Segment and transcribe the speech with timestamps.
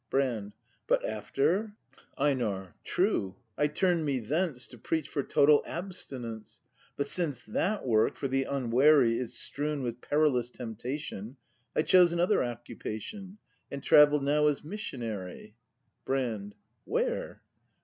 [0.09, 0.53] Brand.
[0.87, 1.73] But after?
[2.17, 2.73] EiNAR.
[2.83, 4.65] True; I turn'd me thence.
[4.65, 6.63] To preach for Total Abstinence;
[6.97, 11.37] But since that Work for the unwary Is strewn with perilous temptation,
[11.75, 13.37] I chose another occupation.
[13.69, 15.53] And travel now as Missionary
[16.03, 16.55] Brand.
[16.85, 17.43] Where